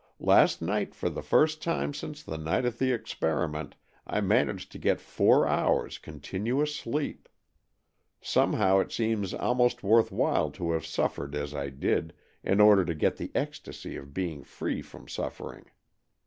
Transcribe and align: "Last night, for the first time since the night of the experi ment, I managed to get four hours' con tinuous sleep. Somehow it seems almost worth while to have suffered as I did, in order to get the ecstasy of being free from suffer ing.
"Last 0.35 0.63
night, 0.63 0.95
for 0.95 1.11
the 1.11 1.21
first 1.21 1.61
time 1.61 1.93
since 1.93 2.23
the 2.23 2.39
night 2.39 2.65
of 2.65 2.79
the 2.79 2.89
experi 2.89 3.47
ment, 3.51 3.75
I 4.07 4.19
managed 4.19 4.71
to 4.71 4.79
get 4.79 4.99
four 4.99 5.47
hours' 5.47 5.99
con 5.99 6.21
tinuous 6.21 6.75
sleep. 6.75 7.29
Somehow 8.19 8.79
it 8.79 8.91
seems 8.91 9.31
almost 9.31 9.83
worth 9.83 10.11
while 10.11 10.49
to 10.53 10.71
have 10.71 10.87
suffered 10.87 11.35
as 11.35 11.53
I 11.53 11.69
did, 11.69 12.13
in 12.43 12.59
order 12.59 12.83
to 12.83 12.95
get 12.95 13.17
the 13.17 13.31
ecstasy 13.35 13.95
of 13.95 14.11
being 14.11 14.43
free 14.43 14.81
from 14.81 15.07
suffer 15.07 15.55
ing. 15.55 15.65